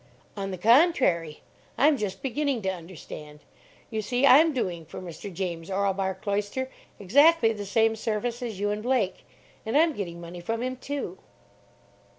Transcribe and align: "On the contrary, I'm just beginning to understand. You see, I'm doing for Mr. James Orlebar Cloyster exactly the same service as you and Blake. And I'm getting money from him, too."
"On 0.35 0.49
the 0.49 0.57
contrary, 0.57 1.41
I'm 1.77 1.95
just 1.95 2.23
beginning 2.23 2.63
to 2.63 2.73
understand. 2.73 3.41
You 3.91 4.01
see, 4.01 4.25
I'm 4.25 4.51
doing 4.51 4.83
for 4.83 4.99
Mr. 4.99 5.31
James 5.31 5.69
Orlebar 5.69 6.15
Cloyster 6.19 6.71
exactly 6.97 7.53
the 7.53 7.67
same 7.67 7.95
service 7.95 8.41
as 8.41 8.59
you 8.59 8.71
and 8.71 8.81
Blake. 8.81 9.17
And 9.63 9.77
I'm 9.77 9.93
getting 9.93 10.19
money 10.19 10.41
from 10.41 10.63
him, 10.63 10.77
too." 10.77 11.19